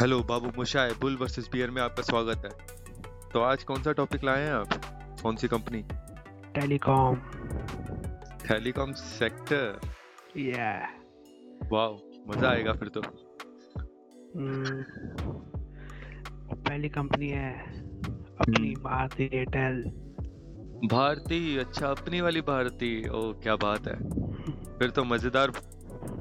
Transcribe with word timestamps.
Hello 0.00 0.20
बाबू 0.20 0.50
मुशाए 0.56 0.90
bull 0.90 1.16
versus 1.16 1.48
bear 1.52 1.70
में 1.70 1.82
आपका 1.82 2.02
स्वागत 2.02 2.42
है। 2.44 2.50
तो 3.32 3.40
आज 3.40 3.64
कौन 3.64 3.82
सा 3.82 3.92
टॉपिक 3.92 4.24
लाए 4.24 4.44
हैं 4.44 4.52
आप? 4.52 4.68
कौन 5.22 5.36
सी 5.36 5.48
कंपनी 5.48 5.82
टेलीकॉम। 6.54 7.14
टेलीकॉम 8.48 8.92
सेक्टर 8.92 9.80
या 10.36 10.88
वाओ 11.72 11.98
मज़ा 12.28 12.50
आएगा 12.50 12.72
फिर 12.72 12.88
तो। 12.88 13.00
हम्म, 14.36 14.82
पहली 16.54 16.88
कंपनी 16.88 17.28
है 17.28 17.52
अपनी 18.40 18.68
हम्म। 18.68 18.82
भारतीय 18.82 19.30
एयरटेल 19.34 19.82
भारती? 20.88 21.56
अच्छा 21.58 21.88
अपनी 21.88 22.20
वाली 22.20 22.40
भारती? 22.40 23.08
ओ 23.08 23.32
क्या 23.32 23.56
बात 23.56 23.88
है। 23.88 23.98
फिर 24.78 24.90
तो 24.90 25.04
मज़ेदार 25.04 25.50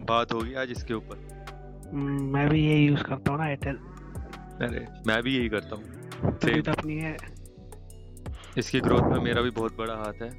बात 0.09 0.33
होगी 0.33 0.53
आज 0.53 0.71
इसके 0.71 0.93
ऊपर। 0.93 1.26
मैं 1.93 2.49
भी 2.49 2.65
यही 2.67 2.85
यूज़ 2.85 3.03
करता 3.03 3.31
हूँ 3.31 3.39
ना 3.39 3.47
एयरटेल 3.49 3.75
अरे 4.67 4.85
मैं 5.07 5.21
भी 5.23 5.37
यही 5.37 5.49
करता 5.49 5.75
हूँ। 5.75 5.83
तो 6.39 6.71
अपनी 6.71 6.95
है। 6.95 7.17
इसकी 8.57 8.79
ग्रोथ 8.79 9.01
में 9.01 9.19
मेरा 9.19 9.41
भी 9.41 9.49
बहुत 9.49 9.77
बड़ा 9.77 9.93
हाथ 9.93 10.21
है। 10.21 10.29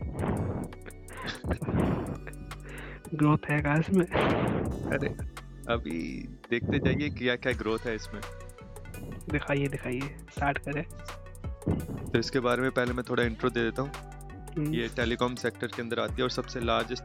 ग्रोथ 3.15 3.39
है 3.51 3.61
का 3.63 3.75
इसमें? 3.75 4.05
अरे 4.93 5.09
अभी 5.73 6.01
देखते 6.51 6.79
जाइए 6.79 7.09
क्या 7.09 7.37
क्या 7.37 7.53
ग्रोथ 7.53 7.87
है 7.87 7.95
इसमें। 7.95 8.21
दिखाइए 9.31 9.69
दिखाइए। 9.69 10.01
स्टार्ट 10.31 10.59
करें। 10.59 10.83
तो 12.13 12.19
इसके 12.19 12.41
बारे 12.41 12.63
में 12.63 12.71
पहले 12.71 12.93
मैं 12.93 13.05
थोड़ा 13.11 13.23
इंट्रो 13.23 13.51
दे 13.51 13.63
देता 13.65 13.83
हूँ। 13.83 13.91
हम्म, 14.59 14.75
ये 14.75 14.89
टेलीकॉम 14.89 15.35
सेक्टर 15.35 15.67
के 15.67 15.83
अंदर 15.83 16.01
आती 16.01 16.15
है 16.17 16.23
और 16.23 16.31
सबसे 16.31 16.61
लार्जेस्ट 16.61 17.05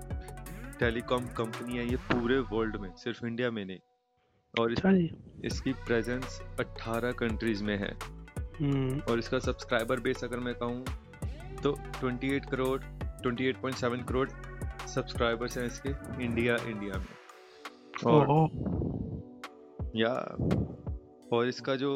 टेलीकॉम 0.80 1.26
कंपनी 1.26 1.78
है 1.78 1.90
ये 1.90 1.96
पूरे 1.96 2.40
वर्ल्ड 2.40 2.76
में 2.76 2.90
सिर्फ़ 2.96 3.26
इंडिया 3.26 3.52
में 3.52 3.66
नहीं। 3.66 3.80
और 4.60 4.72
इस, 4.72 4.80
इसकी 5.46 5.72
प्रेजेंस 5.74 6.42
18 6.60 7.12
कंट्रीज़ 7.12 7.64
में 7.64 7.78
है। 7.78 7.94
हम्म, 8.62 9.00
और 9.00 9.20
इसका 9.20 9.40
सब्सक्राइबर 9.40 10.00
बेस 10.00 10.24
अगर 10.24 10.40
मैं 10.40 10.54
कहूँ 10.56 10.86
तो 11.64 11.72
28 12.04 12.46
करोड़ 12.52 12.80
28.7 13.22 14.04
करोड़ 14.08 14.30
सब्सक्राइबर्स 14.88 15.58
हैं 15.58 15.66
इसके 15.66 15.90
इंडिया 16.24 16.56
इंडिया 16.68 16.98
में। 16.98 17.06
और 18.06 18.26
या 19.96 20.14
और 21.34 21.48
इसका 21.48 21.76
जो 21.76 21.92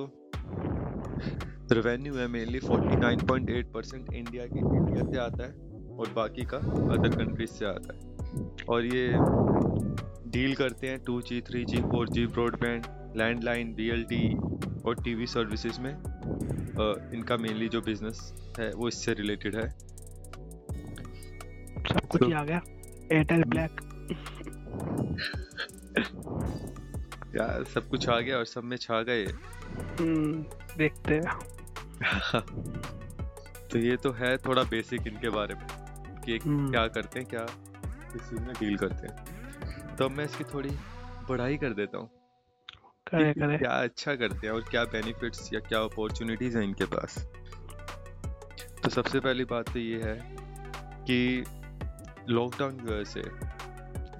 रेवेन्यू 1.71 2.15
है 2.15 2.27
मेनली 2.27 2.59
49.8 2.59 3.73
परसेंट 3.73 4.13
इंडिया 4.13 4.45
की 4.45 4.59
इंडिया 4.59 5.11
से 5.11 5.17
आता 5.19 5.43
है 5.43 5.51
और 5.97 6.13
बाकी 6.15 6.45
का 6.45 6.57
अदर 6.57 7.15
कंट्रीज़ 7.15 7.49
से 7.49 7.65
आता 7.65 7.95
है। 7.95 7.99
और 8.69 8.85
ये 8.85 9.07
डील 10.37 10.55
करते 10.55 10.87
हैं 10.87 11.03
2G, 11.03 11.41
3G, 11.41 11.75
4G 11.75 12.31
broadband 12.33 12.85
landline 13.17 13.75
BLT 13.75 14.37
और 14.81 15.03
टीवी 15.03 15.27
सर्विसेज़ 15.27 15.81
में। 15.81 15.93
इनका 17.13 17.37
मेनली 17.37 17.69
जो 17.69 17.81
बिज़नेस 17.81 18.33
है 18.59 18.73
वो 18.73 18.87
इससे 18.87 19.13
रिलेटेड 19.13 19.55
है। 19.55 19.69
सब 21.89 22.07
कुछ 22.11 22.21
तो- 22.21 22.33
आ 22.33 22.43
गया। 22.43 22.61
एयरटेल 23.11 23.43
ब्लैक 23.43 23.71
यार 27.35 27.63
सब 27.63 27.89
कुछ 27.89 28.09
आ 28.09 28.19
गया 28.19 28.37
और 28.37 28.45
सब 28.45 28.63
में 28.63 28.77
छा 28.77 29.01
गए। 29.01 29.25
हम्म, 29.99 30.45
देखते 30.77 31.15
हैं। 31.15 31.39
तो 33.71 33.79
ये 33.79 33.97
तो 33.97 34.11
है 34.11 34.37
थोड़ा 34.37 34.63
बेसिक 34.63 35.07
इनके 35.07 35.29
बारे 35.29 35.55
में 35.55 35.67
कि 36.21 36.37
हम्म, 36.37 36.71
क्या 36.71 36.87
करते 36.87 37.19
हैं 37.19 37.29
क्या 37.29 37.45
चीज़ 38.17 38.41
में 38.41 38.53
डील 38.53 38.77
करते 38.77 39.07
हैं। 39.07 39.36
तो 39.97 40.09
मैं 40.09 40.25
इसकी 40.25 40.43
थोड़ी 40.43 40.69
बढ़ाई 41.29 41.57
कर 41.57 41.73
देता 41.73 41.97
हूँ। 41.97 42.09
करे 43.07 43.33
करे। 43.33 43.57
क्या 43.57 43.71
अच्छा 43.71 44.15
करते 44.15 44.47
हैं 44.47 44.53
और 44.53 44.61
क्या 44.61 44.83
बेनिफिट्स 44.85 45.49
या 45.53 45.59
क्या 45.59 45.79
अपॉर्चुनिटीज़ 45.79 46.57
हैं 46.57 46.63
इनके 46.63 46.85
पास। 46.85 47.17
तो 48.83 48.89
सबसे 48.89 49.19
पहली 49.19 49.45
बात 49.45 49.69
तो 49.73 49.79
ये 49.79 50.01
है 50.03 50.15
कि 51.03 51.43
लॉकडाउन 52.29 52.77
की 52.77 52.85
वजह 52.85 53.03
से 53.03 53.21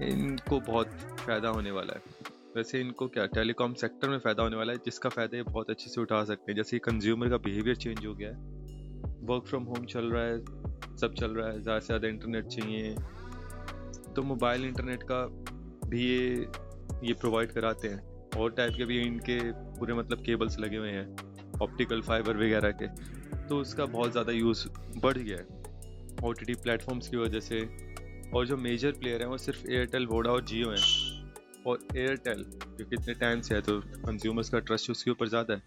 इनको 0.06 0.60
बहुत 0.60 0.88
फ़ायदा 1.20 1.50
होने 1.50 1.72
वाला 1.72 1.94
है। 1.94 2.16
वैसे 2.56 2.80
इनको 2.82 3.08
क्या 3.08 3.26
टेलीकॉम 3.26 3.74
सेक्टर 3.74 4.10
में 4.10 4.18
फ़ायदा 4.20 4.44
होने 4.44 4.56
वाला 4.56 4.74
है 4.74 4.80
जिसका 4.86 5.10
फ़ायदा 5.10 5.38
ये 5.38 5.44
बहुत 5.44 5.70
अच्छे 5.70 5.90
से 5.90 6.02
उठा 6.02 6.24
सकते 6.24 6.52
हैं। 6.52 6.56
जैसे 6.58 6.80
कंज्यूमर 6.80 7.30
का 7.30 7.38
बिहेवियर 7.38 7.76
चेंज 7.76 8.06
हो 8.06 8.14
गया 8.14 8.30
है। 8.30 8.36
वर्क 9.28 9.46
फ्रॉम 9.48 9.64
होम 9.64 9.86
चल 9.86 10.06
रहा 10.06 10.24
है 10.24 10.40
सब 10.98 11.16
चल 11.20 11.32
रहा 11.32 11.48
है 11.48 11.62
ज़्यादा 11.62 11.80
से 11.80 11.86
ज़्यादा 11.86 12.08
इंटरनेट 12.08 12.48
चाहिए। 12.48 12.96
तो 14.16 14.24
मोबाइल 14.24 14.66
इंटरनेट 14.66 15.04
का 15.04 15.24
भी 15.90 16.03
ये 16.03 16.48
ये 17.03 17.14
प्रोवाइड 17.14 17.52
कराते 17.52 17.88
हैं। 17.88 18.30
और 18.38 18.52
टाइप 18.52 18.74
के 18.78 18.86
भी 18.86 19.00
इनके 19.02 19.40
पूरे 19.52 19.94
मतलब 19.94 20.22
केबल्स 20.22 20.59
लगे 20.59 20.78
हुए 20.78 20.90
हैं 20.90 21.59
ऑप्टिकल 21.62 22.02
फाइबर 22.02 22.38
वगैरह 22.38 22.72
के। 22.81 22.88
तो 23.48 23.58
उसका 23.58 23.86
बहुत 23.86 24.12
ज़्यादा 24.12 24.31
यूज़ 24.31 24.68
बढ़ 24.98 25.18
गया 25.18 25.38
है। 25.38 25.46
ओ 26.24 26.31
टी 26.31 26.46
टी 26.46 26.53
प्लेटफॉर्म्स 26.53 27.08
की 27.08 27.18
वजह 27.18 27.40
से। 27.40 27.62
और 28.34 28.46
जो 28.48 28.58
मेजर 28.58 28.92
प्लेयर 28.92 29.22
हैं, 29.22 29.28
वो 29.30 29.38
सिर्फ़ 29.38 29.70
एयरटेल 29.70 30.06
वोडा 30.06 30.31
और 30.31 30.44
जियो 30.46 30.72
हैं। 30.72 31.25
और 31.68 31.88
एयरटेल 31.98 32.44
क्योंकि 32.44 32.96
इतने 32.96 33.14
टाइम 33.14 33.42
से 33.42 33.56
है 33.56 33.62
तो 33.62 33.80
कंज्यूमर्स 33.81 34.50
का 34.50 34.59
ट्रस्ट 34.59 34.90
उसके 34.90 35.12
ऊपर 35.12 35.28
ज़्यादा 35.28 35.54
है। 35.54 35.62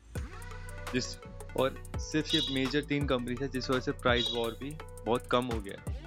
जिस, 0.92 1.16
और 1.56 1.82
सिर्फ़ 2.00 2.37
ये 2.37 2.42
मेजर 2.54 2.82
तीन 2.82 3.06
कंपनी 3.06 3.37
है, 3.41 3.48
जिस 3.48 3.70
वजह 3.70 3.81
से 3.81 3.92
प्राइस 3.92 4.31
वॉर 4.34 4.56
भी 4.60 4.70
बहुत 5.06 5.26
कम 5.26 5.44
हो 5.44 5.60
गया 5.60 5.81
है। 5.81 6.00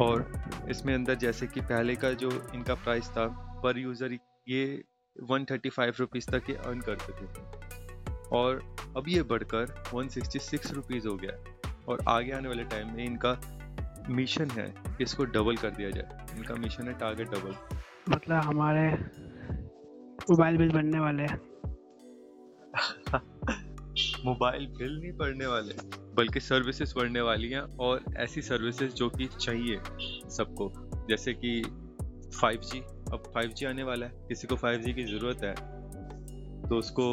और 0.00 0.32
इसमें 0.70 0.94
अंदर 0.94 1.14
जैसे 1.14 1.46
कि 1.46 1.60
पहले 1.60 1.94
का 1.96 2.12
जो 2.12 2.30
इनका 2.54 2.74
प्राइस 2.74 3.08
था 3.08 3.26
पर 3.64 3.78
यूज़र 3.78 4.18
ये 4.48 4.84
वन 5.22 5.44
थर्टी 5.44 5.68
फाइव 5.68 5.94
रुपीज़ 5.98 6.30
तक 6.30 6.50
ये 6.50 6.56
अर्न 6.56 6.80
करते 6.80 7.12
थे। 7.12 7.26
और 8.32 8.76
अब 8.96 9.04
ये 9.08 9.22
बढ़कर 9.22 9.84
वन 9.94 10.08
सिक्सटी 10.08 10.38
सिक्स 10.38 10.72
रुपीज़ 10.72 11.08
हो 11.08 11.16
गया 11.16 11.32
है। 11.32 11.74
और 11.88 11.98
आगे 12.08 12.32
आने 12.32 12.48
वाले 12.48 12.64
टाइम 12.64 12.94
में 12.94 13.04
इनका 13.04 13.40
मिशन 14.10 14.50
है 14.50 14.74
कि 14.86 15.04
इसको 15.04 15.24
डबल 15.24 15.56
कर 15.56 15.70
दिया 15.70 15.90
जाए। 15.90 16.36
इनका 16.36 16.54
मिशन 16.54 16.88
है 16.88 16.98
टारगेट 16.98 17.28
डबल 17.28 17.54
मतलब 18.10 18.36
हमारे 18.36 18.90
मोबाइल 20.30 20.56
बिल 20.56 20.70
बनने 20.72 20.98
वाले 20.98 21.22
हैं। 21.22 21.40
मोबाइल 24.24 24.66
बिल 24.66 25.00
नहीं 25.00 25.12
पड़ने 25.12 25.46
वाले। 25.46 25.74
बल्कि 26.18 26.40
सर्विसेज़ 26.40 26.94
बढ़ने 26.96 27.20
वाली 27.22 27.48
हैं 27.50 27.60
और 27.80 28.04
ऐसी 28.18 28.42
सर्विसेज़ 28.42 28.92
जो 28.94 29.08
कि 29.10 29.26
चाहिए 29.40 29.80
सबको। 30.36 30.72
जैसे 31.08 31.34
कि 31.34 31.60
5G 32.34 32.80
अब 33.12 33.32
5G 33.36 33.66
आने 33.66 33.82
वाला 33.82 34.06
है, 34.06 34.12
किसी 34.28 34.46
को 34.46 34.56
5G 34.56 34.92
की 34.94 35.04
ज़रूरत 35.06 35.44
है 35.44 35.54
तो 36.60 36.78
उसको 36.78 37.04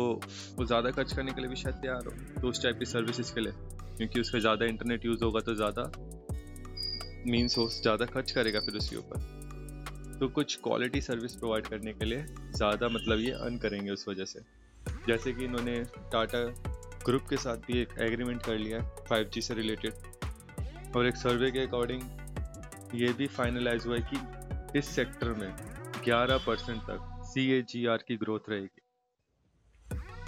वो 0.57 0.65
ज़्यादा 0.65 0.91
खर्च 0.91 1.13
करने 1.13 1.31
के 1.31 1.41
लिए 1.41 1.49
भी 1.49 1.55
शायद 1.55 1.75
तैयार 1.81 2.05
हो 2.05 2.41
तो 2.41 2.47
उस 2.47 2.63
टाइप 2.63 2.79
की 2.79 2.85
सर्विसेज़ 2.85 3.33
के 3.33 3.41
लिए, 3.41 3.53
क्योंकि 3.97 4.19
उसका 4.21 4.39
ज़्यादा 4.39 4.65
इंटरनेट 4.65 5.05
यूज़ 5.05 5.23
होगा 5.23 5.39
तो 5.41 5.55
ज़्यादा 5.55 5.91
मीन्स 7.27 7.57
वो 7.57 7.67
ज़्यादा 7.71 8.05
खर्च 8.05 8.31
करेगा 8.31 8.59
फिर 8.59 8.75
उसके 8.75 8.95
ऊपर। 8.95 10.17
तो 10.19 10.27
कुछ 10.29 10.55
क्वालिटी 10.63 11.01
सर्विस 11.01 11.35
प्रोवाइड 11.35 11.67
करने 11.67 11.93
के 11.93 12.05
लिए 12.05 12.25
ज़्यादा 12.27 12.89
मतलब 12.89 13.19
ये 13.19 13.31
अर्न 13.33 13.57
करेंगे 13.57 13.91
उस 13.91 14.07
वजह 14.09 14.25
से। 14.25 14.39
जैसे 15.07 15.33
कि 15.33 15.45
इन्होंने 15.45 15.79
टाटा 16.11 16.43
ग्रुप 17.05 17.23
के 17.29 17.37
साथ 17.37 17.57
भी 17.57 17.81
एक 17.81 17.89
एग्रीमेंट 17.99 18.43
कर 18.43 18.57
लिया 18.57 18.81
है 18.81 18.95
5G 19.11 19.41
से 19.41 19.53
रिलेटेड 19.53 19.93
और 20.95 21.07
एक 21.07 21.15
सर्वे 21.15 21.51
के 21.51 21.59
अकॉर्डिंग 21.59 22.01
ये 22.95 23.13
भी 23.13 23.27
फाइनलाइज 23.27 23.85
हुआ 23.85 23.97
है 23.97 24.09
कि 24.13 24.79
इस 24.79 24.85
सेक्टर 24.85 25.29
में 25.29 25.55
11 26.03 26.37
परसेंट 26.47 26.81
तक 26.81 27.21
सी 27.25 27.63
की 27.81 28.17
ग्रोथ 28.17 28.39
रहेगी 28.49 28.81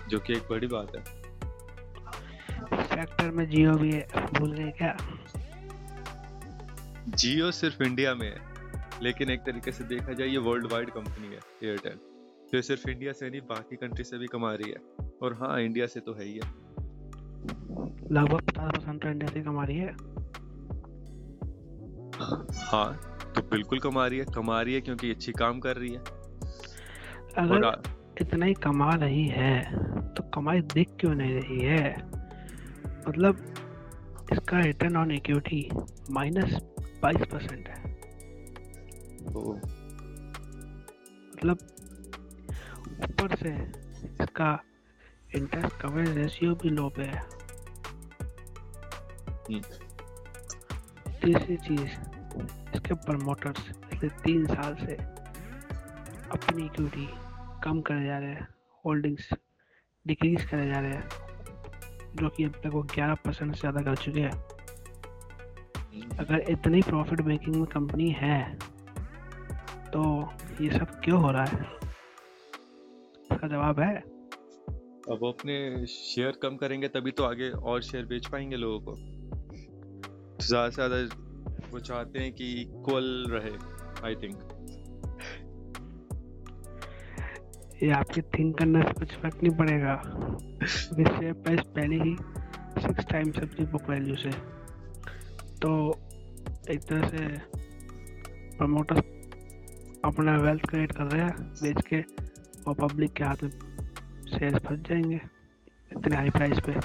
जो 0.10 0.20
कि 0.20 0.34
एक 0.34 0.44
बड़ी 0.50 0.68
बात 0.68 0.96
है। 0.96 1.04
सेक्टर 2.84 3.32
में 3.32 3.50
जियो 3.50 3.74
भी 3.74 3.92
है 3.92 4.08
भूल 4.26 4.52
गए 4.52 4.72
क्या? 4.72 4.98
जियो 7.08 7.52
सिर्फ़ 7.52 7.84
इंडिया 7.84 8.16
में 8.16 8.36
है 8.36 8.58
लेकिन 9.04 9.30
एक 9.30 9.40
तरीके 9.40 9.72
से 9.72 9.84
देखा 9.84 10.14
जाए 10.14 10.28
ये 10.28 10.38
वर्ल्ड 10.38 10.72
वाइड 10.72 10.90
कंपनी 10.90 11.28
है 11.28 11.40
एयरटेल 11.64 12.00
जो 12.54 12.62
सिर्फ़ 12.62 12.90
इंडिया 12.90 13.12
से 13.12 13.30
नहीं 13.30 13.42
बाकी 13.42 13.76
कंट्री 13.76 14.04
से 14.04 14.18
भी 14.18 14.28
कमा 14.28 14.54
रही 14.54 14.72
है। 14.72 15.08
और 15.24 15.34
हाँ 15.34 15.62
इंडिया 15.62 15.88
से 15.88 16.00
तो 16.00 16.14
है 16.14 16.24
ही 16.26 16.34
है। 16.34 16.67
लगभग 18.12 18.42
पचास 18.42 18.72
परसेंट 18.72 19.02
तो 19.04 19.10
इंडिया 19.10 19.32
से 19.32 19.42
कमा 19.42 19.64
रही 19.64 19.78
है। 19.78 19.96
हाँ 22.68 22.90
तो 23.36 23.42
बिल्कुल 23.42 23.80
कमा 23.80 24.06
रही 24.08 24.20
है 24.20 24.26
कमा 24.36 24.62
रही 24.62 24.74
है 24.74 24.82
क्योंकि 24.82 25.12
अच्छी 25.12 25.32
काम 25.32 25.60
कर 25.60 25.78
रही 25.78 25.94
है। 25.94 26.00
अगर 27.38 27.66
आ, 27.66 27.72
इतना 28.22 28.46
ही 28.46 28.54
कमा 28.54 28.90
रही 28.96 29.28
है 29.28 29.62
तो 30.14 30.24
कमाई 30.34 30.62
दिख 30.74 30.96
क्यों 31.00 31.14
नहीं 31.16 31.34
रही 31.34 31.60
है? 31.60 31.92
मतलब 33.08 33.44
इसका 34.34 34.60
रिटर्न 34.60 34.96
ऑन 34.98 35.12
इक्विटी 35.12 35.70
माइनस 36.12 36.54
बाईस 37.04 37.28
परसेंट 37.32 37.68
है। 37.68 37.94
तो 39.24 39.54
मतलब 41.34 41.58
ऊपर 43.04 43.36
से 43.36 43.54
इसका 44.24 44.52
इंटरेस्ट 45.36 45.82
कवरेज 45.82 46.18
रेशियो 46.18 46.54
भी 46.56 46.70
लो 46.70 46.90
पे 46.98 47.04
है। 47.04 47.22
हम्म। 49.50 49.62
तीसरी 51.22 51.58
चीज़ 51.58 51.92
इसके 52.76 52.94
प्रमोटर्स 52.94 53.60
पिछले 53.90 54.10
तीन 54.24 54.46
साल 54.46 54.76
से 54.86 54.96
अपनी 56.32 56.66
इक्विटी 56.66 57.08
कम 57.64 57.82
करे 57.82 58.06
जा 58.06 58.18
रहे 58.18 58.30
हैं 58.30 58.48
होल्डिंग्स 58.86 59.30
डिक्रीज 60.06 60.44
करे 60.46 60.68
जा 60.68 60.80
रहे 60.80 60.92
हैं 60.92 62.16
जो 62.16 62.30
कि 62.30 62.44
अब 62.44 62.60
तक 62.64 62.70
वो 62.74 62.82
ग्यारह 62.94 63.14
परसेंट 63.26 63.54
से 63.54 63.60
ज़्यादा 63.60 63.82
कर 63.82 63.96
चुके 63.96 64.22
हैं। 64.22 64.32
अगर 66.20 66.40
इतनी 66.50 66.82
प्रॉफिट 66.82 67.22
मेकिंग 67.22 67.56
में 67.56 67.66
कंपनी 67.68 68.10
है 68.18 68.40
तो 69.94 70.04
ये 70.62 70.70
सब 70.72 71.00
क्यों 71.04 71.22
हो 71.22 71.32
रहा 71.32 71.44
है? 71.44 71.66
इसका 73.32 73.48
जवाब 73.48 73.80
है 73.80 74.07
अब 75.08 75.26
अपने 75.26 75.86
शेयर 75.88 76.38
कम 76.42 76.56
करेंगे, 76.58 76.88
तभी 76.88 77.12
तो 77.12 77.24
आगे 77.24 77.50
और 77.50 77.82
शेयर 77.84 78.06
बेच 78.06 78.26
पाएँगे 78.28 78.56
लोगों 78.56 78.80
को। 78.86 78.96
ज़्यादा 80.40 80.70
से 80.70 80.76
ज़्यादा 80.76 80.98
वो 81.72 81.80
चाहते 81.80 82.20
हैं 82.20 82.32
कि 82.34 82.52
इक्वल 82.62 83.06
रहे 83.30 83.52
आई 84.08 84.16
थिंक 84.16 84.38
ये 87.84 87.90
आपके 87.92 88.22
थिंक 88.34 88.58
करने 88.58 88.82
से 88.82 88.94
कुछ 89.00 89.14
फ़र्क 89.22 89.44
नहीं 89.44 89.56
पड़ेगा। 89.58 89.96
शेयर 90.66 91.34
प्राइस 91.34 91.60
पहले 91.76 91.96
ही 91.96 92.16
सिक्स 92.82 93.06
टाइम्स 93.06 93.38
अपनी 93.40 93.66
बुक 93.68 93.90
वैल्यू 93.90 94.16
से। 94.16 94.32
तो 95.62 95.72
एक 96.72 96.84
तरह 96.84 97.08
से 97.10 97.28
प्रमोटर 98.58 98.98
अपना 100.06 100.38
वेल्थ 100.40 100.66
क्रिएट 100.70 100.92
कर 100.92 101.04
रहे 101.04 101.22
हैं, 101.22 101.36
बेच 101.54 101.82
के 101.88 102.02
और 102.64 102.76
पब्लिक 102.78 103.14
के 103.14 103.24
हाथ 103.24 103.44
में 103.44 103.52
शेयर 104.28 104.58
फंस 104.60 104.80
जाएँगे 104.80 105.20
इतने 105.92 106.16
हाई 106.16 106.30
प्राइस 106.30 106.60
पे। 106.68 106.80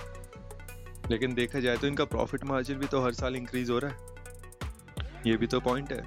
लेकिन 1.10 1.34
देखा 1.34 1.60
जाए 1.60 1.76
तो 1.76 1.86
इनका 1.86 2.04
प्रॉफिट 2.04 2.44
मार्जिन 2.44 2.78
भी 2.78 2.86
तो 2.86 3.04
हर 3.04 3.12
साल 3.12 3.36
इंक्रीज 3.36 3.70
हो 3.70 3.78
रहा 3.78 3.90
है। 3.90 3.96
ये 5.26 5.36
भी 5.36 5.46
तो 5.46 5.60
पॉइंट 5.60 5.92
है। 5.92 6.00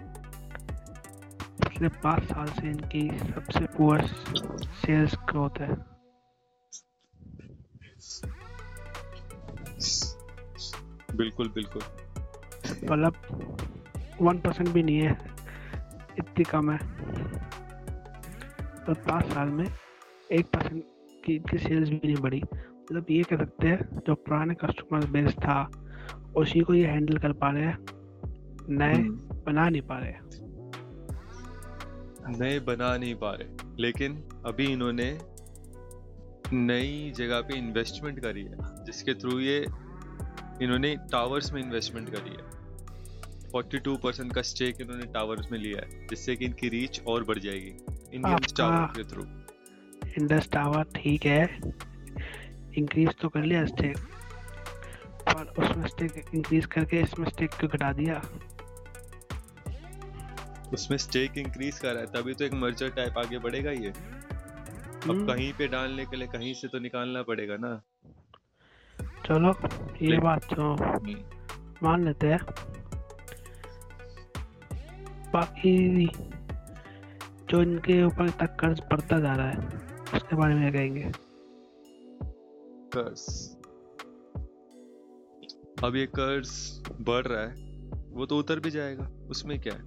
पिछले 1.59 1.89
पाँच 2.03 2.23
साल 2.23 2.47
से 2.47 2.69
इनकी 2.69 3.07
सबसे 3.19 3.65
पुअर 3.77 4.05
सेल्स 4.81 5.15
ग्रोथ 5.29 5.59
है। 5.59 5.73
बिल्कुल 11.15 11.49
बिल्कुल। 11.49 11.81
मतलब 12.91 13.13
वन 14.21 14.37
परसेंट 14.39 14.69
भी 14.69 14.83
नहीं 14.83 14.97
है 14.97 15.11
इतनी 16.19 16.43
कम 16.43 16.71
है। 16.71 16.77
तो 18.85 18.93
पाँच 19.03 19.33
साल 19.33 19.47
में 19.49 19.65
एक 19.65 20.45
परसेंट 20.45 20.83
की 21.25 21.35
इनकी 21.35 21.57
सेल्स 21.57 21.89
भी 21.89 22.01
नहीं 22.03 22.15
बढ़ी। 22.15 22.41
मतलब 22.55 23.05
ये 23.11 23.23
कह 23.23 23.37
सकते 23.37 23.67
हैं 23.67 23.99
जो 24.07 24.15
पुराने 24.15 24.53
कस्टमर 24.53 25.05
बेस 25.05 25.33
था 25.33 25.71
उसी 26.35 26.59
को 26.59 26.73
ये 26.73 26.85
हैंडल 26.87 27.17
कर 27.17 27.31
पा 27.31 27.51
रहे 27.51 27.63
हैं। 27.63 27.85
नए 28.69 28.93
हम्म। 28.93 29.15
बना 29.45 29.69
नहीं 29.69 29.81
पा 29.81 29.99
रहे। 29.99 30.13
नए 32.39 32.59
बना 32.59 32.97
नहीं 32.97 33.15
पा 33.15 33.31
रहे। 33.31 33.47
लेकिन 33.79 34.23
अभी 34.45 34.65
इन्होंने 34.65 35.19
नई 36.53 37.13
जगह 37.15 37.41
पे 37.41 37.57
इन्वेस्टमेंट 37.57 38.19
करी 38.19 38.43
है 38.43 38.57
जिसके 38.61 39.13
थ्रू 39.13 39.39
ये 39.39 39.65
इन्होंने 40.61 40.95
टावर्स 40.95 41.53
में 41.53 41.63
इन्वेस्टमेंट 41.63 42.09
करी 42.09 42.29
है। 42.29 42.55
42 43.51 43.97
परसेंट 43.97 44.33
का 44.33 44.41
स्टेक 44.41 44.81
इन्होंने 44.81 45.05
टावर्स 45.05 45.51
में 45.51 45.59
लिया 45.59 45.81
है 45.81 46.07
जिससे 46.07 46.35
कि 46.35 46.45
इनकी 46.45 46.69
रीच 46.69 47.01
और 47.07 47.23
बढ़ 47.23 47.39
जाएगी 47.39 47.75
इंडियन 48.13 48.37
टावर 48.57 48.85
के 48.85 49.03
थ्रू 49.03 49.44
इंडस 50.17 50.49
टावर 50.51 50.83
ठीक 50.95 51.25
है। 51.25 51.43
इंक्रीज 52.77 53.09
तो 53.21 53.29
कर 53.29 53.43
लिया 53.43 53.65
स्टेक 53.65 53.97
पर 55.27 55.53
उसमें 55.57 55.87
स्टेक 55.87 56.25
इंक्रीज 56.35 56.65
करके 56.73 56.99
इसमें 57.01 57.29
स्टेक 57.29 57.51
क्यों 57.51 57.69
घटा 57.71 57.91
दिया। 57.93 58.21
उसमें 60.73 60.97
स्टेक 60.97 61.37
इंक्रीज 61.37 61.79
कर 61.79 61.93
रहा 61.93 62.01
है 62.01 62.07
तभी 62.13 62.33
तो 62.33 62.45
एक 62.45 62.53
मर्जर 62.53 62.89
टाइप 62.89 63.17
आगे 63.17 63.39
बढ़ेगा 63.39 63.71
ये। 63.71 63.89
अब 63.89 65.09
हम्म, 65.09 65.25
कहीं 65.27 65.51
पे 65.53 65.67
डालने 65.67 66.05
के 66.05 66.17
लिए 66.17 66.27
कहीं 66.27 66.53
से 66.53 66.67
तो 66.67 66.79
निकालना 66.79 67.21
पड़ेगा 67.23 67.57
ना। 67.59 67.81
चलो 69.25 69.51
ये 70.01 70.17
बात 70.19 70.53
तो 70.53 70.73
मान 71.83 72.03
लेते 72.05 72.27
हैं। 72.27 72.39
बाकी 75.33 76.07
जो 77.49 77.61
इनके 77.61 78.03
ऊपर 78.03 78.29
तक 78.39 78.55
कर्ज 78.59 78.79
बढ़ता 78.91 79.19
जा 79.19 79.33
रहा 79.33 79.49
है। 79.49 79.93
उसके 80.13 80.35
बारे 80.35 80.55
में 80.55 80.71
कहेंगे। 80.73 81.11
कर्ज 82.95 83.23
अब 85.83 85.95
ये 85.95 86.05
कर्ज 86.05 86.49
बढ़ 87.01 87.25
रहा 87.27 87.41
है। 87.41 87.53
वो 88.09 88.25
तो 88.25 88.37
उतर 88.39 88.59
भी 88.59 88.71
जाएगा। 88.71 89.09
उसमें 89.29 89.59
क्या 89.59 89.73
है? 89.73 89.81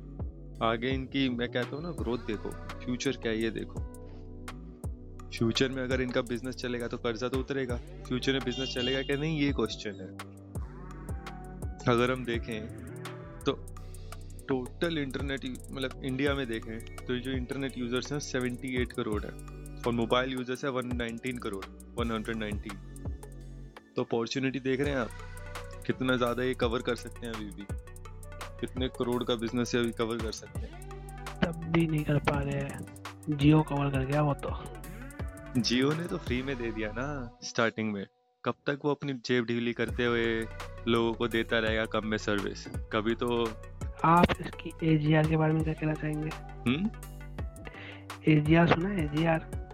आगे 0.62 0.90
इनकी, 0.90 1.28
मैं 1.28 1.48
कहता 1.48 1.76
हूँ 1.76 1.82
ना 1.82 1.90
ग्रोथ 1.90 2.18
देखो। 2.18 2.50
फ्यूचर 2.78 3.12
क्या 3.12 3.32
है, 3.32 3.42
ये 3.42 3.50
देखो। 3.50 3.80
फ्यूचर 5.30 5.68
में 5.68 5.82
अगर 5.82 6.00
इनका 6.00 6.20
बिज़नेस 6.22 6.54
चलेगा 6.54 6.86
तो 6.88 6.98
कर्जा 6.98 7.28
तो 7.28 7.38
उतरेगा। 7.38 7.76
फ्यूचर 8.06 8.32
में 8.32 8.40
बिज़नेस 8.44 8.74
चलेगा 8.74 9.02
क्या? 9.02 9.16
नहीं, 9.16 9.40
ये 9.40 9.52
क्वेश्चन 9.52 9.90
है। 9.90 10.08
अगर 11.88 12.10
हम 12.10 12.24
देखें 12.24 12.68
तो 13.44 13.52
टोटल 14.48 14.98
इंटरनेट 14.98 15.44
मतलब 15.72 16.04
इंडिया 16.04 16.34
में 16.34 16.46
देखें 16.46 16.96
तो 16.96 17.16
जो 17.16 17.30
इंटरनेट 17.30 17.78
यूज़र्स 17.78 18.12
हैं 18.12 18.18
78 18.20 18.92
करोड़ 18.92 19.22
है। 19.24 19.32
और 19.86 19.92
मोबाइल 19.92 20.32
यूज़र्स 20.32 20.64
है 20.64 20.70
119 20.70 21.38
करोड़ 21.38 21.64
119 22.04 22.72
तो 23.96 24.02
अपॉर्चुनिटी 24.02 24.60
देख 24.60 24.80
रहे 24.80 24.90
हैं 24.90 24.98
आप? 24.98 25.10
कितना 25.86 26.16
ज़्यादा 26.16 26.42
ये 26.42 26.54
कवर 26.54 26.82
कर 26.82 26.94
सकते 26.94 27.26
हैं 27.26 27.32
अभी 27.34 27.44
भी? 27.44 27.66
कितने 28.60 28.88
करोड़ 28.88 29.22
का 29.24 29.34
बिज़नेस 29.34 29.74
है 29.74 29.80
अभी 29.80 29.92
कवर 29.92 30.16
कर 30.16 30.32
सकते 30.32 30.60
हैं? 30.60 30.88
तब 31.42 31.64
भी 31.72 31.86
नहीं 31.86 32.04
कर 32.04 32.18
पा 32.28 32.38
रहे 32.40 33.36
जियो 33.36 33.62
कवर 33.62 33.90
कर 33.90 34.04
गया 34.04 34.22
वो 34.22 34.34
तो। 34.34 35.60
जियो 35.60 35.92
ने 35.92 36.04
तो 36.04 36.18
फ्री 36.18 36.42
में 36.42 36.56
दे 36.58 36.70
दिया 36.72 36.92
ना 36.92 37.38
स्टार्टिंग 37.44 37.92
में। 37.92 38.06
कब 38.44 38.54
तक 38.66 38.78
वो 38.84 38.90
अपनी 38.90 39.12
जेब 39.26 39.44
ढीली 39.44 39.72
करते 39.72 40.04
हुए 40.04 40.26
लोगों 40.88 41.12
को 41.14 41.28
देता 41.28 41.58
रहेगा 41.58 41.84
कम 41.92 42.06
में 42.06 42.18
सर्विस 42.18 42.66
कभी 42.92 43.14
तो 43.14 43.44
आप 44.04 44.34
इसकी 44.40 44.72
एजीआर 44.92 45.28
के 45.28 45.36
बारे 45.36 45.52
में 45.52 45.62
क्या 45.64 45.74
कहना 45.74 45.94
चाहेंगे? 45.94 46.30
हम्म? 46.66 46.90
एजीआर 48.32 48.68
सुना 48.68 48.88
है? 48.88 49.04
एजीआर 49.04 49.67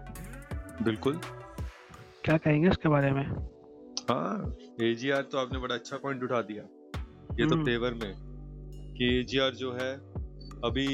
बिल्कुल। 0.83 1.19
क्या 2.23 2.37
कहेंगे 2.37 2.69
उसके 2.69 2.89
बारे 2.89 3.11
में? 3.11 3.25
हाँ 4.09 4.55
एजीआर 4.81 5.21
तो 5.21 5.37
आपने 5.37 5.59
बड़ा 5.59 5.75
अच्छा 5.75 5.97
पॉइंट 5.97 6.23
उठा 6.23 6.41
दिया। 6.41 6.63
ये 7.39 7.47
तो 7.47 7.55
हम्म। 7.55 7.65
फेवर 7.65 7.93
में। 7.93 8.13
कि 8.97 9.19
एजीआर 9.19 9.51
जो 9.51 9.71
है 9.73 9.93
अभी 10.63 10.87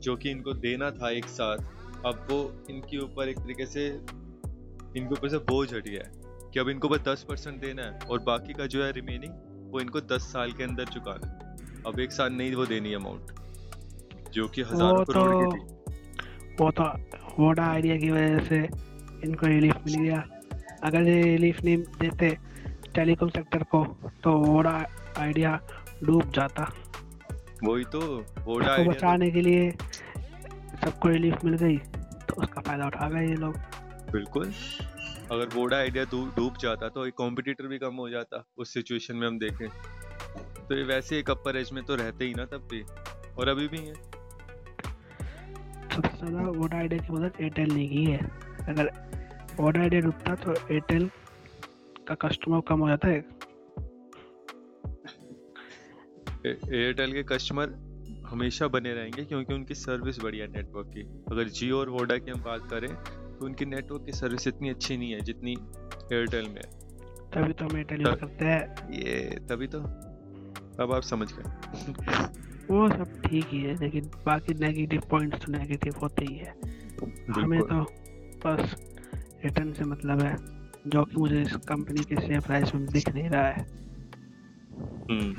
जो 0.00 0.16
कि 0.16 0.30
इनको 0.30 0.52
देना 0.52 0.90
था 0.90 1.10
एक 1.10 1.24
साथ 1.24 1.58
अब 2.06 2.26
वो 2.30 2.40
इनके 2.70 2.98
ऊपर 2.98 3.28
एक 3.28 3.38
तरीके 3.38 3.66
से 3.66 3.86
इनके 3.88 5.12
ऊपर 5.12 5.28
से 5.28 5.38
बोझ 5.38 5.74
हट 5.74 5.88
गया 5.88 6.02
है। 6.06 6.20
कि 6.52 6.60
अब 6.60 6.68
इनको 6.68 6.88
बस 6.88 7.00
दस 7.00 7.24
परसेंट 7.28 7.60
देना 7.60 7.82
है 7.82 7.98
और 8.10 8.18
बाकी 8.18 8.52
का 8.52 8.66
जो 8.66 8.84
है 8.84 8.90
रिमेनिंग 8.92 9.32
वो 9.72 9.80
इनको 9.80 10.00
दस 10.00 10.22
साल 10.22 10.52
के 10.52 10.64
अंदर 10.64 10.84
चुकाना 10.84 11.26
है। 11.26 11.82
अब 11.86 12.00
एक 12.00 12.12
साल 12.12 12.32
नहीं 12.32 12.54
वो 12.54 12.66
देनी 12.66 12.94
अमाउंट 12.94 14.30
जो 14.32 14.48
कि 14.48 14.62
हज़ारों 14.62 15.04
करोड़ 15.04 15.30
की 15.34 15.44
तो 15.44 15.56
थी। 15.56 16.56
वो 16.60 16.70
तो 16.70 16.84
वोडा 17.42 17.66
आइडिया 17.66 17.96
की 17.96 18.10
वजह 18.10 18.38
से 18.38 18.68
इनको 19.24 19.46
रिलीफ 19.46 19.76
मिल 19.86 20.00
गया 20.00 20.24
अगर 20.84 21.08
ये 21.08 21.22
रिलीफ 21.22 21.62
नहीं 21.64 21.76
देते 22.00 22.36
टेलीकॉम 22.94 23.28
सेक्टर 23.30 23.62
को 23.64 23.84
तो 24.24 24.36
वोडा 24.38 24.72
आइडिया 25.18 25.58
डूब 26.04 26.30
जाता। 26.34 26.72
वही 27.64 27.84
तो 27.92 28.00
वोडा 28.40 28.72
आइडिया 28.72 28.92
बचाने 28.92 29.30
के 29.30 29.40
लिए 29.40 29.70
सबको 29.70 31.08
रिलीफ 31.08 31.44
मिल 31.44 31.54
गई 31.56 31.76
तो 31.76 32.34
उसका 32.36 32.60
फ़ायदा 32.60 32.86
उठा 32.86 33.08
गए 33.08 33.26
ये 33.26 33.34
लोग। 33.36 33.56
बिल्कुल। 34.12 34.52
अगर 35.32 35.48
वोडा 35.54 35.76
आइडिया 35.76 36.04
डूब 36.36 36.56
जाता 36.60 36.88
तो 36.88 37.06
एक 37.06 37.14
कॉम्पिटिटर 37.14 37.66
भी 37.66 37.78
कम 37.78 37.94
हो 37.96 38.08
जाता 38.10 38.44
उस 38.58 38.72
सिचुएशन 38.74 39.16
में 39.16 39.26
हम 39.26 39.38
देखें। 39.38 39.68
तो 40.68 40.76
ये 40.76 40.82
वैसे 40.84 41.18
एक 41.18 41.30
अपर 41.30 41.56
एज 41.56 41.70
में 41.72 41.82
तो 41.84 41.94
रहते 41.96 42.24
ही 42.24 42.34
ना 42.34 42.44
तब 42.46 42.68
भी 42.72 42.82
और 43.38 43.48
अभी 43.48 43.68
भी 43.68 43.78
है। 43.78 43.94
सबसे 45.92 46.16
ज़्यादा 46.18 46.48
वोडा 46.50 46.76
आइडिया 46.78 47.02
की 47.02 47.12
मदद 47.12 47.40
एयरटेल 47.40 47.72
ने 47.72 47.86
की 47.88 48.04
है। 48.04 48.20
अगर 48.68 48.90
वोडा 49.60 49.80
आइडिया 49.80 50.00
डूबता 50.00 50.34
तो 50.34 50.52
एयरटेल 50.52 51.10
का 52.08 52.14
कस्टमर 52.22 52.60
कम 52.68 52.80
हो 52.80 52.88
जाता 52.88 53.08
है? 53.08 53.24
एयरटेल 56.46 57.12
के 57.12 57.22
कस्टमर 57.22 57.74
हमेशा 58.26 58.66
बने 58.68 58.92
रहेंगे 58.94 59.24
क्योंकि 59.24 59.54
उनकी 59.54 59.74
सर्विस 59.74 60.18
बढ़िया 60.20 60.46
नेटवर्क 60.46 60.86
की। 60.86 61.02
अगर 61.30 61.48
जियो 61.48 61.78
और 61.78 61.88
वोडा 61.88 62.16
की 62.18 62.30
हम 62.30 62.42
बात 62.42 62.68
करें 62.70 62.94
तो 63.38 63.46
उनकी 63.46 63.64
नेटवर्क 63.64 64.04
की 64.06 64.12
सर्विस 64.12 64.46
इतनी 64.46 64.68
अच्छी 64.68 64.96
नहीं 64.96 65.12
है 65.12 65.20
जितनी 65.20 65.52
एयरटेल 66.12 66.48
में 66.48 66.62
तभी 67.34 67.52
तो 67.52 67.64
हम 67.64 67.76
एयरटेल 67.76 68.00
यूज़ 68.00 68.14
करते 68.14 68.44
हैं। 68.44 68.90
ये 68.92 69.38
तभी 69.48 69.66
तो। 69.66 69.78
अब 70.82 70.92
आप 70.92 71.02
समझ 71.02 71.28
गए। 71.32 71.44
वो 72.70 72.88
सब 72.88 73.20
ठीक 73.22 73.46
ही 73.48 73.60
है 73.60 73.74
लेकिन 73.80 74.10
बाकी 74.26 74.54
नेगेटिव 74.54 75.02
पॉइंट्स 75.10 75.44
तो 75.44 75.52
नेगेटिव 75.52 75.94
होते 76.02 76.24
ही 76.24 76.36
है। 76.36 76.54
हमें 77.32 77.60
तो 77.62 77.84
बस 78.46 78.76
रिटर्न 79.44 79.72
से 79.72 79.84
मतलब 79.84 80.20
है 80.20 80.36
जो 80.86 81.04
कि 81.04 81.16
मुझे 81.16 81.42
इस 81.42 81.52
कंपनी 81.52 82.04
के 82.04 82.16
शेयर 82.16 82.40
प्राइस 82.40 82.74
में 82.74 82.86
दिख 82.86 83.14
नहीं 83.14 83.28
रहा 83.28 83.46
है। 83.46 83.62
हम्म। 85.10 85.32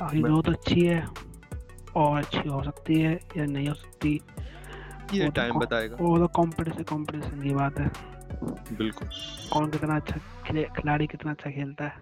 बाकी 0.00 0.22
मैं- 0.22 0.24
ग्रोथ 0.24 0.56
अच्छी 0.56 0.80
है 0.80 1.08
और 1.96 2.18
अच्छी 2.18 2.48
हो 2.48 2.62
सकती 2.62 3.00
है 3.00 3.20
या 3.36 3.44
नहीं 3.44 3.68
हो 3.68 3.74
सकती 3.74 4.20
ये 5.14 5.24
तो 5.24 5.30
टाइम 5.30 5.54
बताएगा। 5.54 5.96
वो 6.00 6.18
तो 6.18 6.26
कंपटीशन 6.26 6.82
कंपटीशन 6.82 7.42
की 7.42 7.50
बात 7.50 7.78
है। 7.78 7.90
बिल्कुल। 8.76 9.08
कौन 9.52 9.70
कितना 9.70 9.96
अच्छा 9.96 10.16
खिलाड़ी 10.50 11.06
कितना 11.06 11.30
अच्छा 11.30 11.50
खेलता 11.50 11.84
है। 11.84 11.94